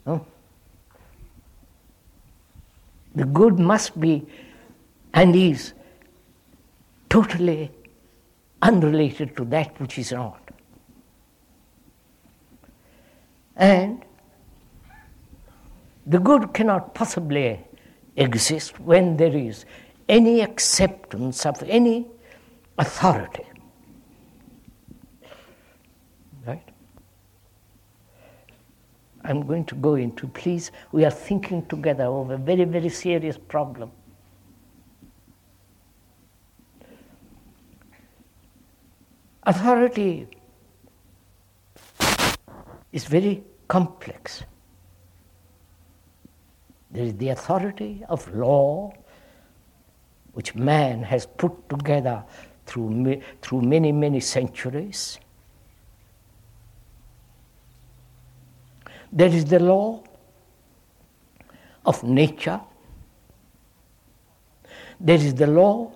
[0.06, 0.26] No?
[3.16, 4.26] The good must be
[5.14, 5.74] and is
[7.10, 7.72] totally
[8.62, 10.42] unrelated to that which is not.
[13.56, 14.04] And
[16.06, 17.60] the good cannot possibly
[18.20, 19.66] exist when there is
[20.08, 22.06] any acceptance of any
[22.78, 23.46] authority.
[26.46, 26.64] Right?
[29.24, 33.38] I'm going to go into, please, we are thinking together of a very, very serious
[33.38, 33.92] problem.
[39.44, 40.28] Authority
[42.92, 44.44] is very complex.
[46.92, 48.92] There is the authority of law,
[50.34, 52.24] which man has put together
[52.66, 55.20] through, through many, many centuries.
[59.12, 60.04] There is the law
[61.86, 62.62] of nature.
[65.00, 65.92] There is the law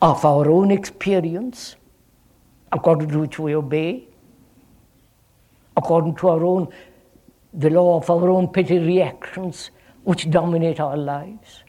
[0.00, 1.76] of our own experience,
[2.72, 4.08] according to which we obey,
[5.76, 6.68] according to our own,
[7.52, 9.70] the law of our own petty reactions
[10.04, 11.64] which dominate our lives.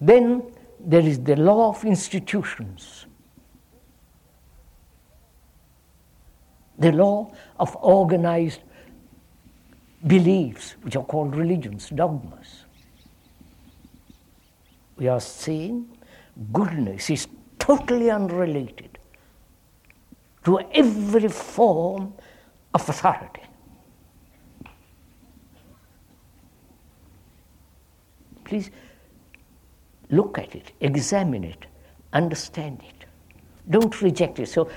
[0.00, 0.42] Then
[0.80, 3.06] there is the law of institutions,
[6.78, 8.60] the law of organized
[10.06, 12.64] beliefs, which are called religions, dogmas.
[14.96, 15.88] We are saying
[16.52, 17.26] goodness is
[17.58, 18.98] totally unrelated
[20.44, 22.14] to every form
[22.74, 23.42] of authority.
[28.44, 28.70] Please
[30.10, 31.66] look at it, examine it,
[32.12, 33.04] understand it.
[33.68, 34.48] Don't reject it.
[34.48, 34.70] So,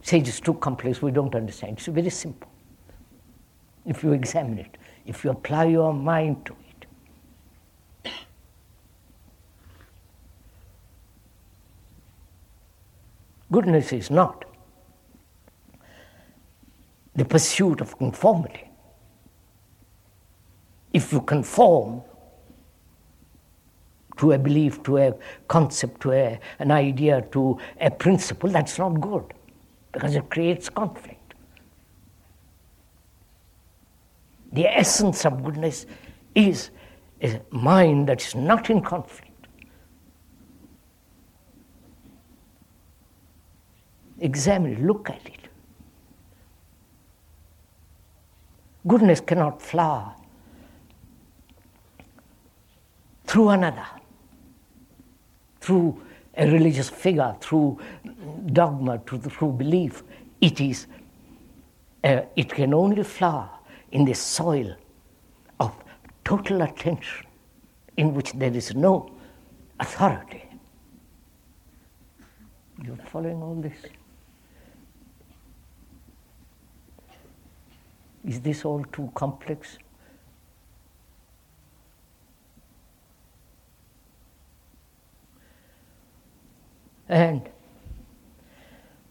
[0.00, 1.78] say it's too complex, we don't understand.
[1.78, 2.48] It's very simple.
[3.84, 6.86] If you examine it, if you apply your mind to it.
[13.52, 14.46] Goodness is not
[17.14, 18.70] the pursuit of conformity.
[20.92, 22.02] If you conform
[24.16, 25.14] to a belief, to a
[25.48, 29.34] concept, to a, an idea, to a principle, that's not good
[29.92, 31.34] because it creates conflict.
[34.52, 35.86] The essence of goodness
[36.34, 36.70] is
[37.20, 39.30] a mind that is not in conflict.
[44.20, 45.43] Examine look at it.
[48.86, 50.14] Goodness cannot flower
[53.26, 53.86] through another
[55.64, 55.98] through
[56.36, 57.78] a religious figure, through
[58.52, 60.02] dogma, through, through belief.
[60.40, 60.86] It is,
[62.02, 63.48] uh, it can only flower
[63.92, 64.76] in the soil
[65.58, 65.72] of
[66.22, 67.26] total attention,
[67.96, 69.10] in which there is no
[69.80, 70.44] authority.
[72.84, 73.78] You're following all this?
[78.24, 79.78] Is this all too complex?
[87.06, 87.50] And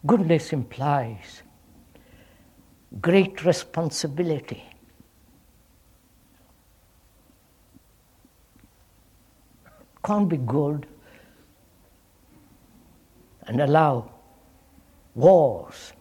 [0.05, 1.43] goodness implies
[3.01, 4.63] great responsibility.
[10.03, 10.87] Can't be good
[13.47, 14.11] and allow
[15.13, 15.93] wars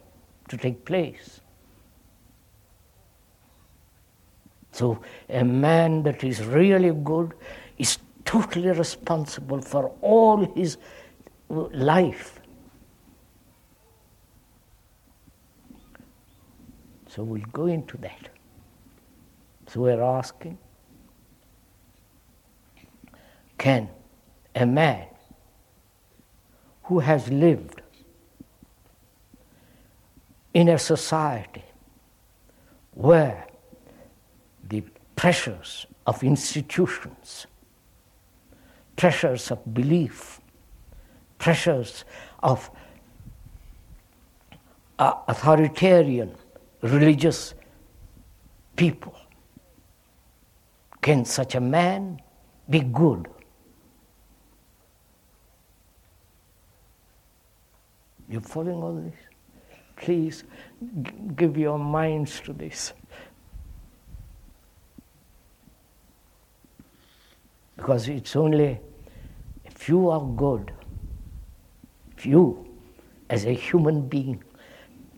[0.49, 1.42] to take place.
[4.73, 7.35] So, a man that is really good
[7.79, 10.79] is totally responsible for all his
[11.49, 12.41] life.
[17.09, 18.31] So we'll go into that.
[19.67, 20.57] So we're asking
[23.59, 23.89] can
[24.55, 25.07] a man
[26.85, 27.83] who has lived
[30.55, 31.65] in a society
[32.95, 33.47] where
[35.23, 37.47] pressures of institutions,
[38.97, 40.41] pressures of belief,
[41.39, 42.05] pressures
[42.43, 42.69] of
[44.99, 46.35] uh, authoritarian
[46.81, 47.55] religious
[48.75, 49.15] people.
[51.01, 52.21] Can such a man
[52.69, 53.29] be good?
[58.29, 59.15] You following all this?
[59.95, 60.43] Please
[61.37, 62.93] give your minds to this.
[67.77, 68.81] Because it's only
[69.65, 70.73] if you are good
[72.23, 72.65] if you,
[73.31, 74.41] as a human being,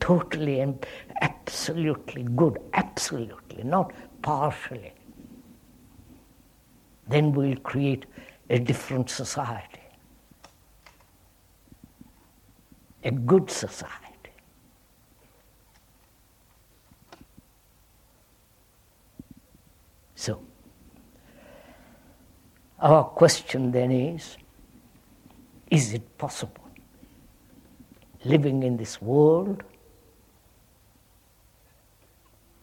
[0.00, 0.86] totally and
[1.20, 3.92] absolutely good, absolutely, not
[4.22, 4.94] partially,
[7.06, 8.06] then we'll create
[8.48, 9.82] a different society,
[13.02, 14.00] a good society.
[20.14, 20.40] So,
[22.84, 24.36] our question then is
[25.70, 26.64] is it possible
[28.24, 29.62] living in this world,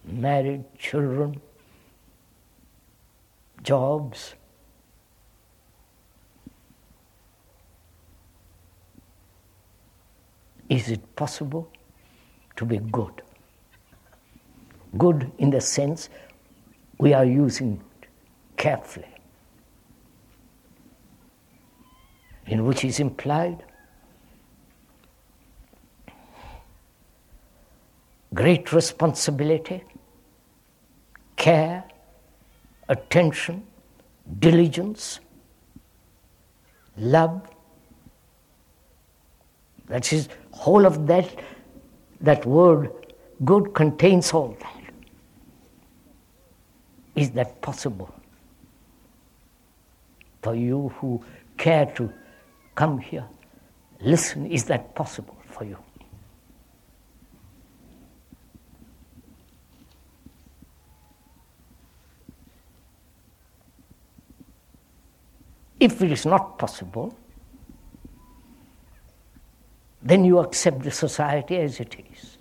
[0.04, 1.40] married, children,
[3.62, 4.34] jobs,
[10.70, 11.72] is it possible
[12.56, 13.22] to be good?
[14.98, 16.10] Good in the sense
[16.98, 17.82] we are using
[18.58, 19.11] carefully,
[22.48, 23.64] in which is implied
[28.34, 29.84] great responsibility,
[31.36, 31.84] care,
[32.88, 33.64] attention,
[34.40, 35.20] diligence,
[36.98, 37.42] love.
[39.88, 41.44] That is, whole of that,
[42.22, 42.92] that word
[43.44, 44.94] good contains all that.
[47.16, 48.14] Is that possible?
[50.42, 51.24] For you who
[51.58, 52.12] care to
[52.82, 53.28] come here,
[54.00, 55.78] listen, is that possible for you?
[65.80, 67.16] If it is not possible,
[70.02, 72.40] then you accept the society as it is.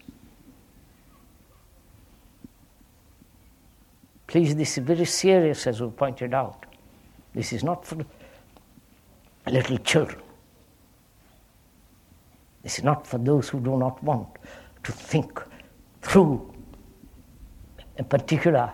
[4.26, 6.64] Please, this is very serious, as we pointed out.
[7.34, 7.99] This is not for
[9.47, 10.22] little children.
[12.63, 14.29] This is not for those who do not want
[14.85, 15.41] to think
[16.03, 16.55] through
[17.99, 18.73] a particular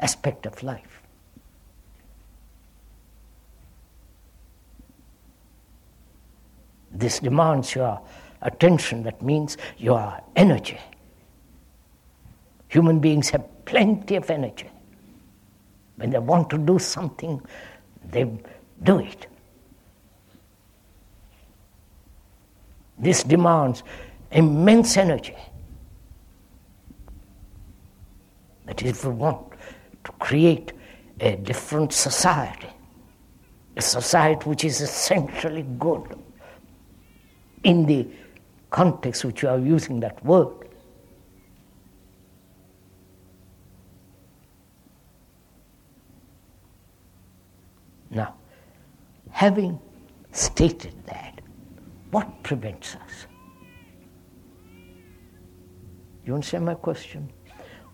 [0.00, 1.02] aspect of life.
[6.92, 8.00] This demands your
[8.42, 10.78] attention, that means your energy.
[12.68, 14.70] Human beings have plenty of energy.
[15.96, 17.40] When they want to do something,
[18.10, 18.30] they
[18.82, 19.26] do it.
[22.98, 23.82] This demands
[24.30, 25.36] immense energy.
[28.66, 29.52] That is, if we want
[30.04, 30.72] to create
[31.20, 32.68] a different society,
[33.76, 36.18] a society which is essentially good
[37.62, 38.06] in the
[38.70, 40.68] context which you are using that word.
[48.10, 48.34] Now,
[49.30, 49.80] having
[50.32, 51.33] stated that,
[52.14, 53.26] what prevents us?
[56.24, 57.28] You understand my question?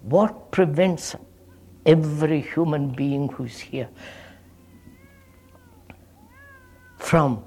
[0.02, 1.16] What prevents
[1.86, 3.88] every human being who's here
[6.98, 7.42] from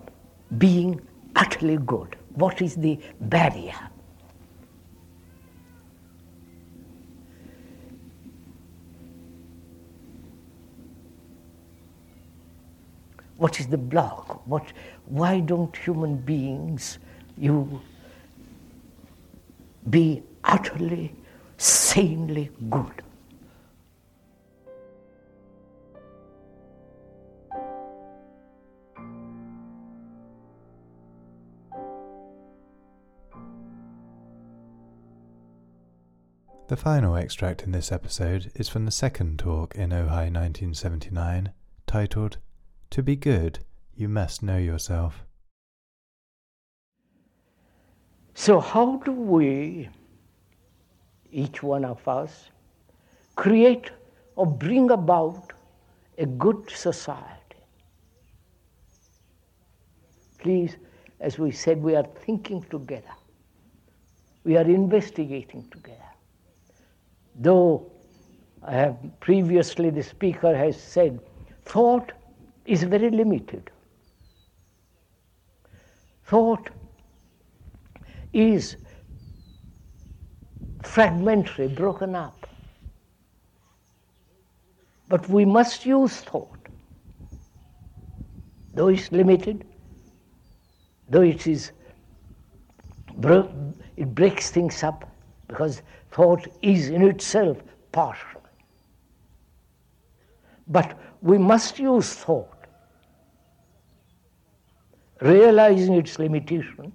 [0.57, 0.99] being
[1.35, 2.15] utterly good?
[2.33, 3.92] What is the barrier?
[13.43, 14.47] What is the block?
[14.47, 14.71] What,
[15.05, 16.97] why don't human beings
[17.37, 17.81] you
[19.89, 21.13] be utterly,
[21.57, 23.03] sanely good?
[36.69, 41.51] The final extract in this episode is from the second talk in Ojai 1979,
[41.85, 42.37] titled
[42.93, 43.57] To Be Good,
[43.95, 45.25] You Must Know Yourself.
[48.35, 49.89] So, how do we,
[51.31, 52.51] each one of us,
[53.35, 53.89] create
[54.35, 55.53] or bring about
[56.19, 57.63] a good society?
[60.37, 60.77] Please,
[61.19, 63.15] as we said, we are thinking together,
[64.43, 66.11] we are investigating together.
[67.33, 67.91] Though
[68.61, 71.19] I have previously, the speaker has said,
[71.65, 72.11] thought
[72.65, 73.69] is very limited.
[76.25, 76.69] Thought
[78.31, 78.77] is
[80.83, 82.47] fragmentary, broken up.
[85.07, 86.49] But we must use thought.
[88.73, 89.65] Though it's limited,
[91.07, 91.71] though it is
[93.95, 95.07] it breaks things up
[95.47, 97.61] because thought is in itself
[97.91, 98.41] partial.
[100.67, 102.67] But we must use thought,
[105.21, 106.91] realizing its limitation.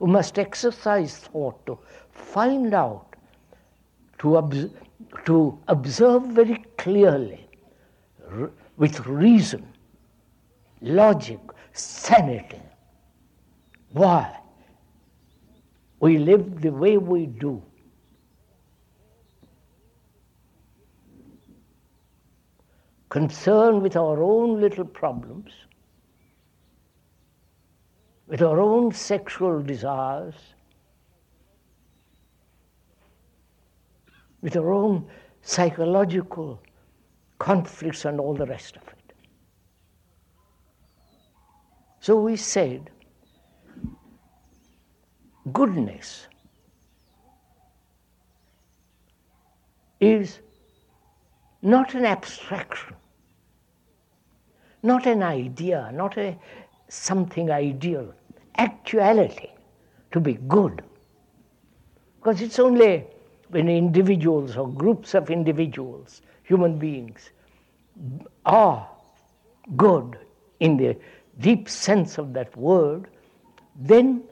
[0.00, 1.78] We must exercise thought to
[2.10, 3.14] find out,
[4.18, 4.68] to,
[5.26, 7.48] to observe very clearly,
[8.28, 9.64] r- with reason,
[10.80, 11.38] logic,
[11.72, 12.62] sanity,
[13.92, 14.36] why
[16.00, 17.62] we live the way we do.
[23.14, 25.52] Concerned with our own little problems,
[28.26, 30.34] with our own sexual desires,
[34.40, 35.06] with our own
[35.42, 36.60] psychological
[37.38, 39.12] conflicts and all the rest of it.
[42.00, 42.90] So we said,
[45.52, 46.26] goodness
[50.00, 50.40] is
[51.62, 52.96] not an abstraction,
[54.84, 56.36] not an idea, not a
[56.88, 58.14] something ideal,
[58.58, 59.48] actuality
[60.12, 60.82] to be good.
[62.18, 63.04] Because it's only
[63.48, 67.30] when individuals or groups of individuals, human beings,
[68.44, 68.88] are
[69.76, 70.18] good
[70.60, 70.96] in the
[71.40, 73.08] deep sense of that word,
[73.76, 74.22] then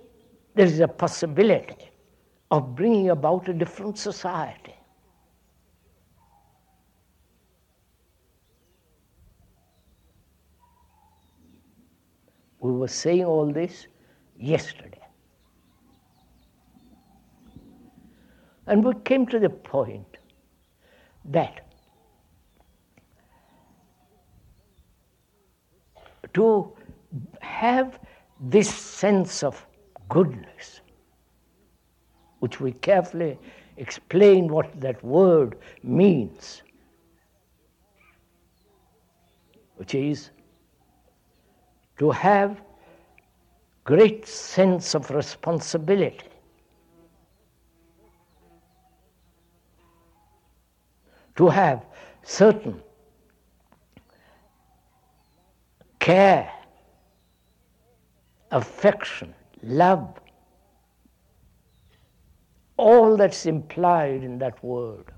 [0.55, 1.91] there is a possibility
[2.51, 4.75] of bringing about a different society.
[12.63, 13.89] We were saying all this
[14.39, 15.01] yesterday.
[18.69, 20.17] And we came to the point
[21.25, 21.67] that
[26.35, 26.73] to
[27.41, 27.99] have
[28.41, 29.67] this sense of
[30.09, 30.81] goodness,
[32.39, 33.39] which we carefully
[33.77, 36.63] explain what that word means,
[39.77, 40.31] which is
[41.99, 42.61] to have
[43.85, 46.21] great sense of responsibility.
[51.37, 51.85] To have
[52.23, 52.81] certain
[55.99, 56.53] care,
[58.51, 60.19] affection, love,
[62.77, 65.13] all that's implied in that word.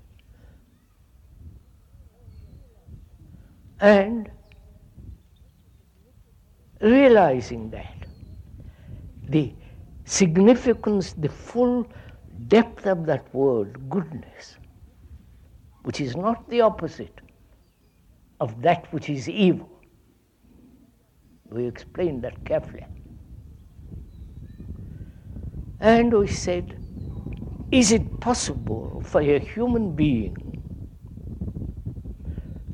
[3.79, 4.29] And
[6.85, 8.05] realizing that
[9.27, 9.53] the
[10.05, 11.87] significance, the full
[12.47, 14.57] depth of that word, goodness,
[15.83, 17.21] which is not the opposite
[18.39, 19.69] of that which is evil.
[21.49, 22.85] We explained that carefully.
[25.79, 26.77] And we said,
[27.71, 30.37] is it possible for a human being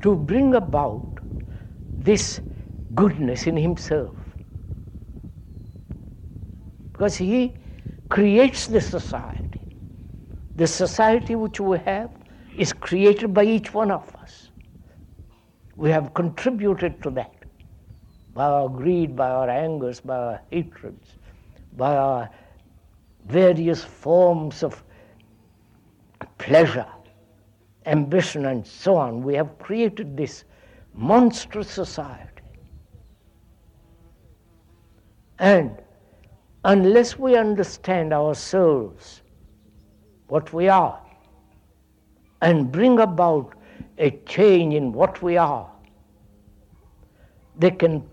[0.02, 1.20] to bring about
[1.98, 2.40] this
[2.94, 4.16] goodness in himself?
[6.92, 7.54] Because he
[8.08, 9.60] creates the society.
[10.56, 12.10] The society which we have
[12.56, 14.50] is created by each one of us.
[15.76, 17.32] We have contributed to that
[18.34, 21.16] by our greed, by our angers, by our hatreds,
[21.76, 22.30] by our
[23.26, 24.82] various forms of
[26.38, 26.86] pleasure,
[27.86, 29.22] ambition, and so on.
[29.22, 30.44] We have created this
[30.94, 32.31] monstrous society.
[35.42, 35.76] And
[36.64, 39.22] unless we understand ourselves,
[40.28, 41.02] what we are,
[42.40, 43.54] and bring about
[43.98, 45.68] a change in what we are,
[47.56, 48.08] there can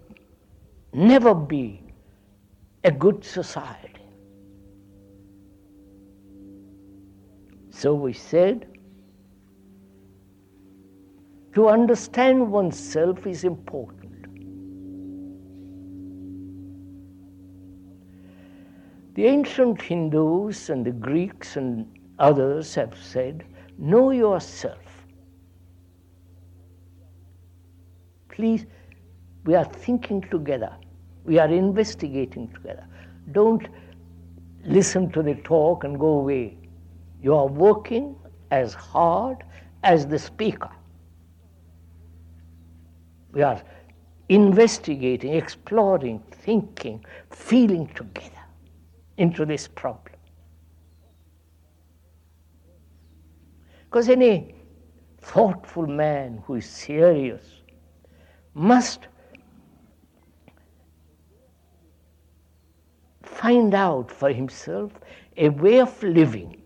[0.92, 1.84] never be
[2.84, 3.94] a good society.
[7.70, 8.66] So we said,
[11.54, 13.99] to understand oneself is important.
[19.20, 21.86] The ancient Hindus and the Greeks and
[22.20, 23.44] others have said,
[23.78, 24.80] know yourself.
[28.30, 28.66] Please,
[29.44, 30.72] we are thinking together,
[31.26, 32.88] we are investigating together.
[33.34, 33.68] Don't
[34.64, 36.58] listen to the talk and go away.
[37.22, 38.16] You are working
[38.52, 39.44] as hard
[39.84, 40.72] as the speaker.
[43.34, 43.62] We are
[44.30, 48.39] investigating, exploring, thinking, feeling together
[49.20, 50.16] into this problem.
[53.86, 54.56] Because any
[55.22, 57.62] thoughtful man who is serious
[58.54, 59.08] must
[63.24, 64.92] find out for himself
[65.38, 66.62] a way of living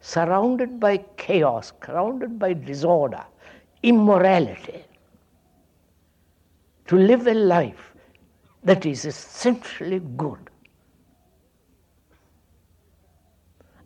[0.00, 3.24] surrounded by chaos, surrounded by disorder,
[3.82, 4.84] immorality,
[6.86, 7.94] to live a life
[8.64, 10.49] that is essentially good.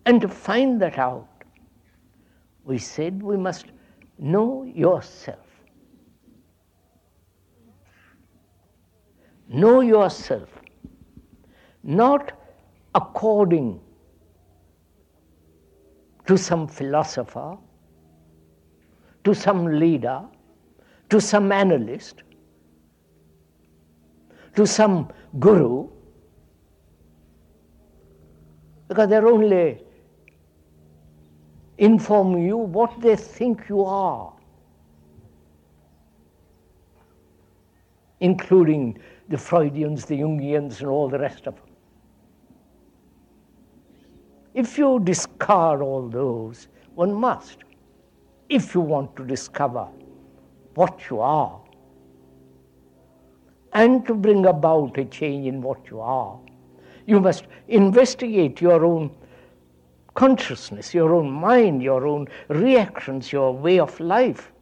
[0.07, 1.29] And to find that out,
[2.65, 3.67] we said we must
[4.19, 5.39] know yourself.
[9.49, 10.49] Know yourself,
[11.83, 12.33] not
[12.95, 13.81] according
[16.27, 17.57] to some philosopher,
[19.25, 20.23] to some leader,
[21.11, 22.23] to some analyst,
[24.57, 25.89] to some guru,
[28.89, 29.84] because they're only
[31.79, 34.33] informing you what they think you are,
[38.21, 38.99] including
[39.29, 41.65] the Freudians, the Jungians, and all the rest of them.
[44.55, 47.59] If you discard all those, one must,
[48.49, 49.89] if you want to discover
[50.75, 51.61] what you are
[53.73, 56.39] and to bring about a change in what you are,
[57.07, 59.11] you must investigate your own
[60.15, 64.54] consciousness, your own mind, your own reactions, your way of life.